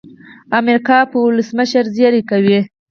امریکا 0.59 0.97
پر 1.09 1.19
ولسمشر 1.27 1.85
زېری 1.95 2.21
کوي. 2.29 2.59